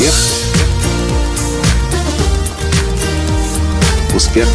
Успех. 0.00 0.14
Успех. 4.14 4.48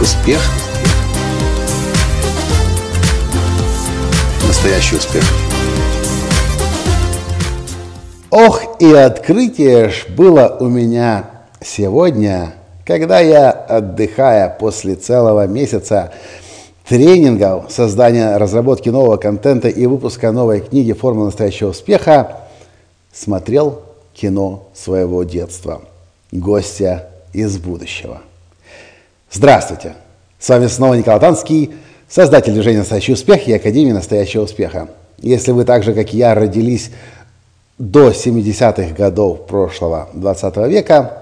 Успех. 0.00 0.40
Настоящий 4.46 4.96
успех. 4.96 5.24
Ох, 8.30 8.62
и 8.78 8.92
открытие 8.92 9.88
ж 9.88 10.06
было 10.10 10.56
у 10.60 10.68
меня 10.68 11.24
сегодня, 11.60 12.54
когда 12.86 13.18
я, 13.18 13.50
отдыхая 13.50 14.48
после 14.48 14.94
целого 14.94 15.48
месяца 15.48 16.12
тренингов, 16.88 17.70
создания, 17.70 18.36
разработки 18.38 18.88
нового 18.88 19.18
контента 19.18 19.68
и 19.68 19.86
выпуска 19.86 20.32
новой 20.32 20.60
книги 20.60 20.92
«Формула 20.92 21.26
настоящего 21.26 21.70
успеха», 21.70 22.38
смотрел 23.12 23.82
кино 24.14 24.68
своего 24.74 25.22
детства 25.22 25.82
«Гостя 26.32 27.10
из 27.34 27.58
будущего». 27.58 28.22
Здравствуйте! 29.30 29.94
С 30.38 30.48
вами 30.48 30.66
снова 30.66 30.94
Николай 30.94 31.20
Танский, 31.20 31.74
создатель 32.08 32.54
движения 32.54 32.78
«Настоящий 32.78 33.12
успех» 33.12 33.46
и 33.46 33.52
Академии 33.52 33.92
настоящего 33.92 34.44
успеха. 34.44 34.88
Если 35.18 35.52
вы 35.52 35.66
так 35.66 35.82
же, 35.82 35.92
как 35.92 36.14
и 36.14 36.16
я, 36.16 36.34
родились 36.34 36.90
до 37.76 38.10
70-х 38.10 38.94
годов 38.94 39.46
прошлого 39.46 40.08
20 40.14 40.56
века, 40.68 41.18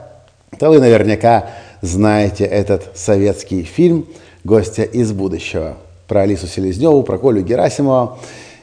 то 0.61 0.69
вы 0.69 0.79
наверняка 0.79 1.51
знаете 1.81 2.45
этот 2.45 2.97
советский 2.97 3.65
фильм 3.65 4.07
«Гостя 4.47 4.83
из 4.83 5.13
будущего» 5.13 5.77
про 6.09 6.23
Алису 6.23 6.47
Селезневу, 6.47 7.03
про 7.03 7.19
Колю 7.19 7.43
Герасимова. 7.43 8.19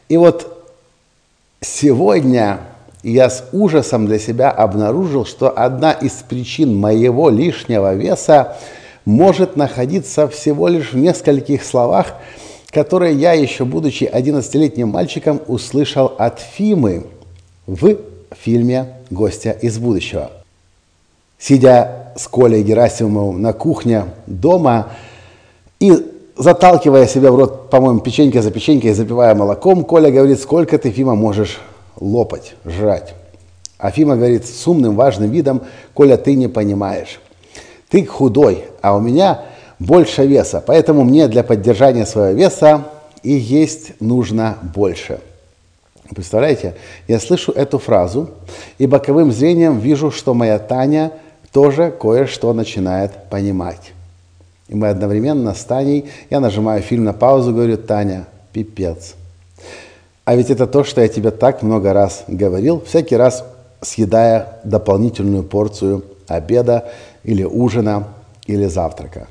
И 0.09 0.17
вот 0.17 0.65
сегодня 1.61 2.59
я 3.03 3.29
с 3.29 3.49
ужасом 3.51 4.07
для 4.07 4.17
себя 4.17 4.49
обнаружил, 4.49 5.25
что 5.25 5.49
одна 5.49 5.91
из 5.91 6.13
причин 6.27 6.75
моего 6.75 7.29
лишнего 7.29 7.93
веса 7.93 8.55
может 9.05 9.57
находиться 9.57 10.27
всего 10.29 10.69
лишь 10.69 10.93
в 10.93 10.97
нескольких 10.97 11.63
словах, 11.63 12.13
которые 12.69 13.15
я, 13.15 13.33
еще 13.33 13.65
будучи 13.65 14.05
11-летним 14.05 14.89
мальчиком, 14.89 15.41
услышал 15.47 16.13
от 16.17 16.39
Фимы– 16.39 17.05
в 17.67 17.97
фильме 18.31 18.93
«Гостя 19.09 19.51
из 19.51 19.77
будущего». 19.77 20.31
Сидя 21.37 22.13
с 22.15 22.27
Колей 22.27 22.63
Герасимовым 22.63 23.41
на 23.41 23.53
кухне 23.53 24.05
дома 24.27 24.89
и 25.83 25.93
заталкивая 26.37 27.07
себя 27.07 27.29
в 27.31 27.35
рот, 27.35 27.69
по-моему, 27.69 27.99
печенька 27.99 28.41
за 28.41 28.51
печенькой, 28.51 28.93
запивая 28.93 29.35
молоком, 29.35 29.83
Коля 29.83 30.09
говорит, 30.09 30.39
сколько 30.39 30.77
ты, 30.77 30.91
Фима, 30.91 31.15
можешь 31.15 31.59
лопать, 31.99 32.55
жрать. 32.65 33.13
А 33.77 33.91
Фима 33.91 34.15
говорит 34.15 34.45
с 34.45 34.65
умным, 34.65 34.95
важным 34.95 35.29
видом, 35.29 35.61
Коля, 35.93 36.15
ты 36.15 36.35
не 36.35 36.47
понимаешь. 36.47 37.19
Ты 37.89 38.05
худой, 38.05 38.63
а 38.81 38.95
у 38.95 39.01
меня 39.01 39.41
больше 39.77 40.25
веса, 40.25 40.63
поэтому 40.65 41.03
мне 41.03 41.27
для 41.27 41.43
поддержания 41.43 42.05
своего 42.05 42.37
веса 42.37 42.85
и 43.21 43.33
есть 43.33 43.99
нужно 43.99 44.57
больше– 44.73 45.19
Представляете? 46.13 46.75
Я 47.07 47.19
слышу 47.19 47.51
эту 47.51 47.79
фразу 47.79 48.29
и 48.77 48.87
боковым 48.87 49.31
зрением 49.31 49.79
вижу, 49.79 50.11
что 50.11 50.33
моя 50.33 50.59
Таня 50.59 51.13
тоже 51.51 51.91
кое-что 51.91 52.53
начинает 52.53 53.29
понимать. 53.29 53.93
И 54.73 54.75
мы 54.75 54.87
одновременно 54.89 55.53
с 55.53 55.63
Таней, 55.63 56.05
я 56.31 56.39
нажимаю 56.39 56.81
фильм 56.81 57.03
на 57.03 57.13
паузу, 57.13 57.53
говорю, 57.53 57.77
Таня, 57.77 58.25
пипец. 58.53 59.13
А 60.25 60.35
ведь 60.35 60.49
это 60.49 60.65
то, 60.65 60.83
что 60.83 60.99
я 60.99 61.07
тебе 61.07 61.29
так 61.29 61.61
много 61.61 61.93
раз 61.93 62.23
говорил, 62.27 62.81
всякий 62.83 63.15
раз 63.15 63.45
съедая 63.81 64.61
дополнительную 64.63 65.43
порцию 65.43 66.03
обеда 66.27 66.85
или 67.23 67.43
ужина 67.43 68.07
или 68.47 68.65
завтрака. 68.65 69.27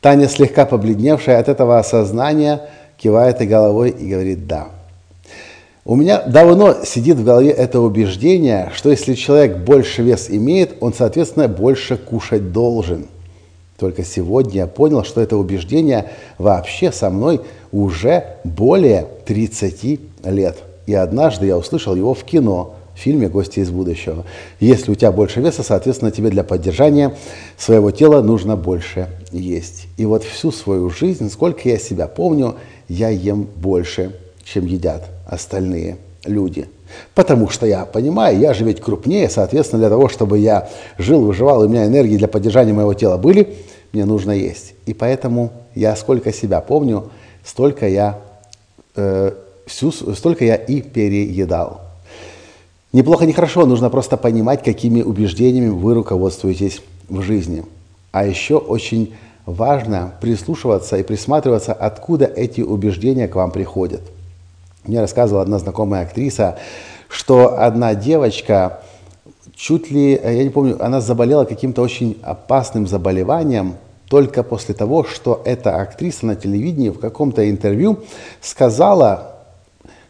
Таня, 0.00 0.26
слегка 0.26 0.64
побледневшая 0.64 1.38
от 1.38 1.50
этого 1.50 1.78
осознания, 1.78 2.62
кивает 2.96 3.42
и 3.42 3.46
головой 3.46 3.90
и 3.90 4.08
говорит 4.08 4.46
«да». 4.46 4.68
У 5.84 5.96
меня 5.96 6.22
давно 6.22 6.76
сидит 6.84 7.18
в 7.18 7.24
голове 7.24 7.50
это 7.50 7.80
убеждение, 7.80 8.70
что 8.72 8.88
если 8.88 9.12
человек 9.12 9.58
больше 9.58 10.02
вес 10.02 10.30
имеет, 10.30 10.76
он, 10.80 10.94
соответственно, 10.94 11.46
больше 11.46 11.98
кушать 11.98 12.52
должен. 12.52 13.08
Только 13.78 14.04
сегодня 14.04 14.52
я 14.52 14.66
понял, 14.66 15.04
что 15.04 15.20
это 15.20 15.36
убеждение 15.36 16.10
вообще 16.38 16.92
со 16.92 17.10
мной 17.10 17.40
уже 17.72 18.36
более 18.44 19.06
30 19.26 20.00
лет. 20.24 20.58
И 20.86 20.94
однажды 20.94 21.46
я 21.46 21.56
услышал 21.56 21.94
его 21.94 22.14
в 22.14 22.24
кино, 22.24 22.74
в 22.94 22.98
фильме 22.98 23.28
«Гости 23.28 23.60
из 23.60 23.70
будущего». 23.70 24.24
Если 24.60 24.92
у 24.92 24.94
тебя 24.94 25.12
больше 25.12 25.40
веса, 25.40 25.62
соответственно, 25.62 26.10
тебе 26.10 26.30
для 26.30 26.44
поддержания 26.44 27.16
своего 27.56 27.90
тела 27.90 28.22
нужно 28.22 28.56
больше 28.56 29.08
есть. 29.30 29.88
И 29.96 30.04
вот 30.04 30.24
всю 30.24 30.52
свою 30.52 30.90
жизнь, 30.90 31.30
сколько 31.30 31.68
я 31.68 31.78
себя 31.78 32.06
помню, 32.06 32.56
я 32.88 33.08
ем 33.08 33.48
больше, 33.56 34.14
чем 34.44 34.66
едят 34.66 35.08
остальные 35.26 35.96
люди. 36.24 36.68
Потому 37.14 37.48
что 37.48 37.66
я 37.66 37.84
понимаю, 37.84 38.38
я 38.38 38.54
же 38.54 38.64
ведь 38.64 38.80
крупнее, 38.80 39.28
соответственно, 39.28 39.80
для 39.80 39.90
того, 39.90 40.08
чтобы 40.08 40.38
я 40.38 40.68
жил, 40.98 41.22
выживал, 41.22 41.62
и 41.62 41.66
у 41.66 41.68
меня 41.68 41.86
энергии 41.86 42.16
для 42.16 42.28
поддержания 42.28 42.72
моего 42.72 42.94
тела 42.94 43.16
были, 43.16 43.56
мне 43.92 44.04
нужно 44.04 44.32
есть. 44.32 44.74
И 44.86 44.94
поэтому 44.94 45.52
я 45.74 45.96
сколько 45.96 46.32
себя 46.32 46.60
помню, 46.60 47.10
столько 47.44 47.88
я, 47.88 48.18
э, 48.96 49.32
всю, 49.66 49.90
столько 49.92 50.44
я 50.44 50.56
и 50.56 50.80
переедал. 50.80 51.80
Неплохо, 52.92 53.24
не 53.24 53.32
хорошо, 53.32 53.64
нужно 53.64 53.88
просто 53.88 54.16
понимать, 54.16 54.62
какими 54.62 55.02
убеждениями 55.02 55.70
вы 55.70 55.94
руководствуетесь 55.94 56.82
в 57.08 57.22
жизни. 57.22 57.64
А 58.10 58.26
еще 58.26 58.56
очень 58.56 59.14
важно 59.46 60.12
прислушиваться 60.20 60.98
и 60.98 61.02
присматриваться, 61.02 61.72
откуда 61.72 62.26
эти 62.26 62.60
убеждения 62.60 63.28
к 63.28 63.34
вам 63.34 63.50
приходят– 63.50 64.02
мне 64.84 65.00
рассказывала 65.00 65.42
одна 65.42 65.58
знакомая 65.58 66.02
актриса, 66.02 66.58
что 67.08 67.58
одна 67.58 67.94
девочка 67.94 68.80
чуть 69.54 69.90
ли, 69.90 70.12
я 70.12 70.42
не 70.42 70.50
помню, 70.50 70.84
она 70.84 71.00
заболела 71.00 71.44
каким-то 71.44 71.82
очень 71.82 72.18
опасным 72.22 72.86
заболеванием 72.86 73.76
только 74.08 74.42
после 74.42 74.74
того, 74.74 75.04
что 75.04 75.40
эта 75.44 75.76
актриса 75.76 76.26
на 76.26 76.36
телевидении 76.36 76.90
в 76.90 76.98
каком-то 76.98 77.48
интервью 77.48 78.00
сказала, 78.40 79.36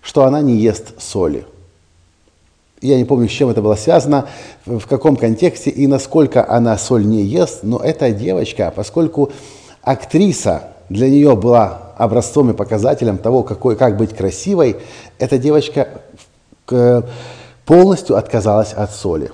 что 0.00 0.24
она 0.24 0.40
не 0.40 0.56
ест 0.56 1.00
соли. 1.00 1.44
Я 2.80 2.96
не 2.96 3.04
помню, 3.04 3.28
с 3.28 3.32
чем 3.32 3.48
это 3.48 3.62
было 3.62 3.76
связано, 3.76 4.26
в 4.66 4.86
каком 4.86 5.16
контексте 5.16 5.70
и 5.70 5.86
насколько 5.86 6.48
она 6.48 6.76
соль 6.78 7.06
не 7.06 7.22
ест, 7.22 7.60
но 7.62 7.78
эта 7.78 8.10
девочка, 8.10 8.72
поскольку 8.74 9.30
актриса 9.82 10.70
для 10.88 11.08
нее 11.08 11.36
была 11.36 11.91
образцом 12.02 12.50
и 12.50 12.54
показателем 12.54 13.16
того, 13.16 13.44
какой, 13.44 13.76
как 13.76 13.96
быть 13.96 14.14
красивой, 14.14 14.76
эта 15.18 15.38
девочка 15.38 15.88
полностью 17.64 18.16
отказалась 18.16 18.72
от 18.72 18.92
соли. 18.92 19.30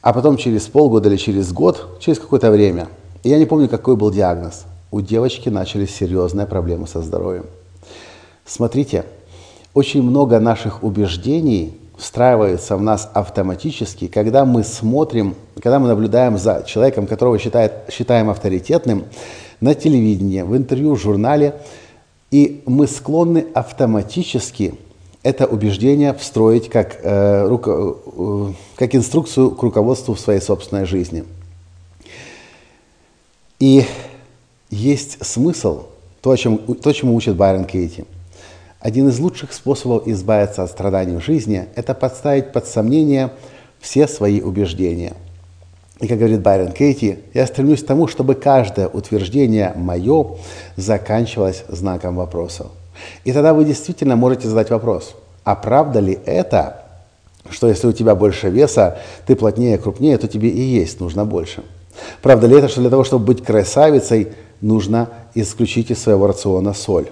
А 0.00 0.14
потом 0.14 0.38
через 0.38 0.62
полгода 0.62 1.10
или 1.10 1.16
через 1.16 1.52
год, 1.52 1.98
через 2.00 2.18
какое-то 2.18 2.50
время, 2.50 2.88
я 3.22 3.38
не 3.38 3.44
помню, 3.44 3.68
какой 3.68 3.96
был 3.96 4.10
диагноз, 4.10 4.64
у 4.90 5.02
девочки 5.02 5.50
начались 5.50 5.94
серьезные 5.94 6.46
проблемы 6.46 6.86
со 6.86 7.02
здоровьем. 7.02 7.44
Смотрите, 8.46 9.04
очень 9.74 10.02
много 10.02 10.40
наших 10.40 10.82
убеждений 10.82 11.76
встраивается 11.98 12.78
в 12.78 12.82
нас 12.82 13.10
автоматически, 13.12 14.08
когда 14.08 14.46
мы 14.46 14.64
смотрим, 14.64 15.34
когда 15.62 15.78
мы 15.78 15.88
наблюдаем 15.88 16.38
за 16.38 16.64
человеком, 16.66 17.06
которого 17.06 17.38
считает, 17.38 17.72
считаем 17.90 18.30
авторитетным, 18.30 19.04
на 19.60 19.74
телевидении, 19.74 20.40
в 20.42 20.56
интервью, 20.56 20.94
в 20.94 21.00
журнале, 21.00 21.54
и 22.30 22.62
мы 22.66 22.86
склонны 22.86 23.46
автоматически 23.54 24.74
это 25.22 25.46
убеждение 25.46 26.14
встроить 26.14 26.70
как, 26.70 26.98
э, 27.02 27.46
руко, 27.46 27.96
э, 28.06 28.52
как 28.76 28.94
инструкцию 28.94 29.50
к 29.50 29.62
руководству 29.62 30.14
в 30.14 30.20
своей 30.20 30.40
собственной 30.40 30.86
жизни. 30.86 31.24
И 33.58 33.84
есть 34.70 35.24
смысл, 35.24 35.86
то, 36.22 36.30
о 36.30 36.36
чем, 36.36 36.58
то, 36.58 36.92
чему 36.92 37.14
учит 37.14 37.36
Байрон 37.36 37.66
Кейти. 37.66 38.04
Один 38.78 39.08
из 39.08 39.18
лучших 39.18 39.52
способов 39.52 40.06
избавиться 40.06 40.62
от 40.62 40.70
страданий 40.70 41.16
в 41.16 41.20
жизни– 41.20 41.66
это 41.74 41.92
подставить 41.92 42.52
под 42.52 42.66
сомнение 42.66 43.30
все 43.78 44.08
свои 44.08 44.40
убеждения– 44.40 45.14
и 46.00 46.06
как 46.06 46.18
говорит 46.18 46.40
Байрон 46.40 46.72
Кейти, 46.72 47.18
я 47.34 47.46
стремлюсь 47.46 47.82
к 47.82 47.86
тому, 47.86 48.08
чтобы 48.08 48.34
каждое 48.34 48.88
утверждение 48.88 49.72
мое 49.76 50.38
заканчивалось 50.76 51.64
знаком 51.68 52.16
вопроса. 52.16 52.68
И 53.24 53.32
тогда 53.32 53.52
вы 53.52 53.64
действительно 53.64 54.16
можете 54.16 54.48
задать 54.48 54.70
вопрос, 54.70 55.14
а 55.44 55.54
правда 55.54 56.00
ли 56.00 56.18
это, 56.24 56.84
что 57.50 57.68
если 57.68 57.86
у 57.86 57.92
тебя 57.92 58.14
больше 58.14 58.48
веса, 58.48 58.98
ты 59.26 59.36
плотнее, 59.36 59.76
крупнее, 59.76 60.16
то 60.16 60.26
тебе 60.26 60.48
и 60.48 60.60
есть 60.60 61.00
нужно 61.00 61.26
больше? 61.26 61.62
Правда 62.22 62.46
ли 62.46 62.56
это, 62.56 62.68
что 62.68 62.80
для 62.80 62.90
того, 62.90 63.04
чтобы 63.04 63.26
быть 63.26 63.44
красавицей, 63.44 64.28
нужно 64.62 65.10
исключить 65.34 65.90
из 65.90 66.02
своего 66.02 66.26
рациона 66.26 66.72
соль? 66.72 67.10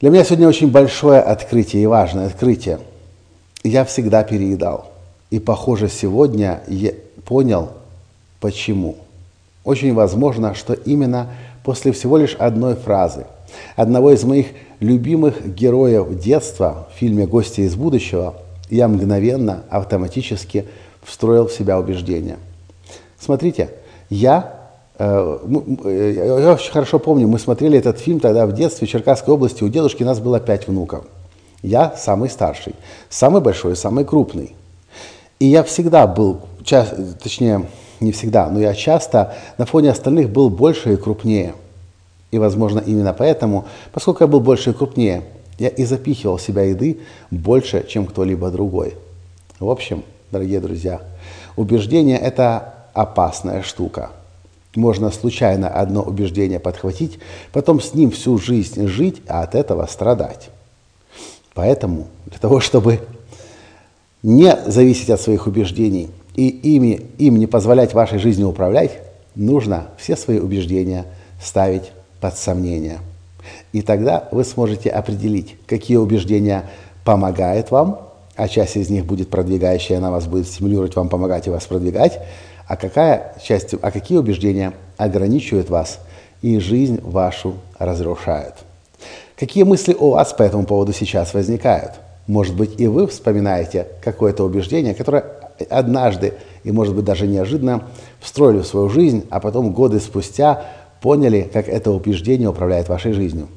Для 0.00 0.10
меня 0.10 0.24
сегодня 0.24 0.48
очень 0.48 0.70
большое 0.70 1.20
открытие 1.20 1.82
и 1.82 1.86
важное 1.86 2.26
открытие. 2.26 2.78
Я 3.64 3.84
всегда 3.84 4.22
переедал. 4.22 4.91
И, 5.32 5.38
похоже, 5.38 5.88
сегодня 5.88 6.62
я 6.68 6.92
понял, 7.24 7.70
почему. 8.38 8.96
Очень 9.64 9.94
возможно, 9.94 10.54
что 10.54 10.74
именно 10.74 11.28
после 11.64 11.92
всего 11.92 12.18
лишь 12.18 12.34
одной 12.34 12.74
фразы, 12.74 13.24
одного 13.74 14.12
из 14.12 14.24
моих 14.24 14.48
любимых 14.80 15.54
героев 15.54 16.20
детства 16.20 16.86
в 16.92 16.98
фильме 16.98 17.26
«Гости 17.26 17.62
из 17.62 17.76
будущего», 17.76 18.34
я 18.68 18.88
мгновенно, 18.88 19.62
автоматически 19.70 20.66
встроил 21.02 21.46
в 21.46 21.52
себя 21.52 21.78
убеждение. 21.78 22.36
Смотрите, 23.18 23.70
я, 24.10 24.68
э, 24.98 25.38
э, 25.84 26.40
я 26.42 26.52
очень 26.52 26.72
хорошо 26.72 26.98
помню, 26.98 27.26
мы 27.26 27.38
смотрели 27.38 27.78
этот 27.78 27.98
фильм 27.98 28.20
тогда 28.20 28.46
в 28.46 28.52
детстве 28.52 28.86
в 28.86 28.90
Черкасской 28.90 29.32
области, 29.32 29.64
у 29.64 29.70
дедушки 29.70 30.02
нас 30.02 30.20
было 30.20 30.40
пять 30.40 30.68
внуков. 30.68 31.06
Я 31.62 31.96
самый 31.96 32.28
старший, 32.28 32.74
самый 33.08 33.40
большой, 33.40 33.76
самый 33.76 34.04
крупный. 34.04 34.54
И 35.42 35.46
я 35.46 35.64
всегда 35.64 36.06
был, 36.06 36.42
точнее, 37.20 37.66
не 37.98 38.12
всегда, 38.12 38.48
но 38.48 38.60
я 38.60 38.74
часто 38.74 39.34
на 39.58 39.66
фоне 39.66 39.90
остальных 39.90 40.30
был 40.30 40.50
больше 40.50 40.92
и 40.92 40.96
крупнее. 40.96 41.56
И, 42.30 42.38
возможно, 42.38 42.78
именно 42.78 43.12
поэтому, 43.12 43.64
поскольку 43.90 44.22
я 44.22 44.28
был 44.28 44.38
больше 44.38 44.70
и 44.70 44.72
крупнее, 44.72 45.24
я 45.58 45.66
и 45.66 45.84
запихивал 45.84 46.36
в 46.36 46.42
себя 46.42 46.62
еды 46.62 47.00
больше, 47.32 47.84
чем 47.88 48.06
кто-либо 48.06 48.52
другой. 48.52 48.94
В 49.58 49.68
общем, 49.68 50.04
дорогие 50.30 50.60
друзья, 50.60 51.00
убеждение– 51.56 52.18
это 52.20 52.74
опасная 52.92 53.62
штука. 53.62 54.10
Можно 54.76 55.10
случайно 55.10 55.68
одно 55.68 56.02
убеждение 56.02 56.60
подхватить, 56.60 57.18
потом 57.52 57.80
с 57.80 57.94
ним 57.94 58.12
всю 58.12 58.38
жизнь 58.38 58.86
жить, 58.86 59.22
а 59.26 59.42
от 59.42 59.56
этого 59.56 59.84
страдать. 59.86 60.50
Поэтому 61.52 62.06
для 62.26 62.38
того, 62.38 62.60
чтобы 62.60 63.00
не 64.22 64.56
зависеть 64.66 65.10
от 65.10 65.20
своих 65.20 65.46
убеждений 65.46 66.10
и 66.34 66.48
ими, 66.48 67.00
им 67.18 67.36
не 67.36 67.46
позволять 67.46 67.94
вашей 67.94 68.18
жизни 68.18 68.44
управлять, 68.44 68.98
нужно 69.34 69.88
все 69.98 70.16
свои 70.16 70.38
убеждения 70.38 71.06
ставить 71.42 71.92
под 72.20 72.36
сомнение. 72.36 73.00
И 73.72 73.82
тогда 73.82 74.28
вы 74.30 74.44
сможете 74.44 74.90
определить, 74.90 75.56
какие 75.66 75.96
убеждения 75.96 76.64
помогают 77.04 77.70
вам, 77.70 78.08
а 78.36 78.48
часть 78.48 78.76
из 78.76 78.88
них 78.88 79.04
будет 79.04 79.28
продвигающая, 79.28 79.98
она 79.98 80.10
вас 80.10 80.26
будет 80.26 80.46
стимулировать 80.46 80.96
вам 80.96 81.08
помогать 81.08 81.46
и 81.46 81.50
вас 81.50 81.66
продвигать, 81.66 82.20
а 82.66 82.76
какая 82.76 83.34
часть, 83.42 83.74
а 83.82 83.90
какие 83.90 84.18
убеждения 84.18 84.72
ограничивают 84.96 85.68
вас 85.68 85.98
и 86.40 86.58
жизнь 86.58 87.00
вашу 87.02 87.54
разрушают. 87.78 88.54
Какие 89.36 89.64
мысли 89.64 89.94
у 89.98 90.10
вас 90.10 90.32
по 90.32 90.42
этому 90.42 90.64
поводу 90.64 90.92
сейчас 90.92 91.34
возникают? 91.34 91.92
Может 92.32 92.56
быть, 92.56 92.80
и 92.80 92.86
вы 92.86 93.06
вспоминаете 93.08 93.88
какое-то 94.02 94.44
убеждение, 94.44 94.94
которое 94.94 95.22
однажды 95.68 96.32
и, 96.64 96.72
может 96.72 96.94
быть, 96.94 97.04
даже 97.04 97.26
неожиданно 97.26 97.90
встроили 98.20 98.60
в 98.60 98.66
свою 98.66 98.88
жизнь, 98.88 99.26
а 99.28 99.38
потом 99.38 99.74
годы 99.74 100.00
спустя 100.00 100.64
поняли, 101.02 101.50
как 101.52 101.68
это 101.68 101.90
убеждение 101.90 102.48
управляет 102.48 102.88
вашей 102.88 103.12
жизнью. 103.12 103.48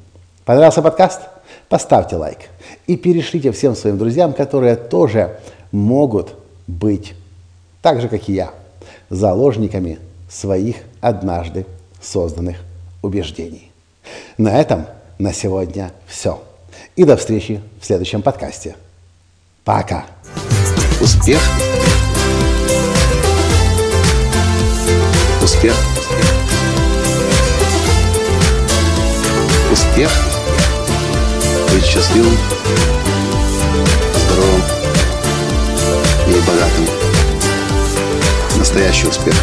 Понравился 0.44 0.82
подкаст? 0.82 1.22
Поставьте 1.70 2.16
лайк 2.16 2.36
и 2.86 2.98
перешлите 2.98 3.50
всем 3.50 3.74
своим 3.74 3.96
друзьям, 3.96 4.34
которые 4.34 4.76
тоже 4.76 5.38
могут 5.72 6.34
быть, 6.66 7.14
так 7.80 8.02
же, 8.02 8.10
как 8.10 8.28
и 8.28 8.34
я, 8.34 8.50
заложниками 9.08 10.00
своих 10.28 10.76
однажды 11.00 11.64
созданных 12.02 12.58
убеждений. 13.00 13.72
На 14.36 14.60
этом 14.60 14.84
на 15.18 15.32
сегодня 15.32 15.92
все. 16.06 16.38
И 16.94 17.04
до 17.04 17.16
встречи 17.16 17.60
в 17.80 17.84
следующем 17.84 18.22
подкасте. 18.22 18.76
Пока. 19.64 20.06
Успех. 21.00 21.40
Успех. 25.42 25.74
Успех. 29.72 30.10
Быть 31.72 31.84
счастливым, 31.84 32.36
здоровым 34.14 34.62
и 36.28 36.40
богатым. 36.46 36.86
Настоящий 38.58 39.08
успех. 39.08 39.34